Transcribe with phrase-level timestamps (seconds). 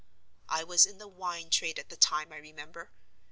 [0.49, 2.89] I was in the Wine Trade at the time, I remember.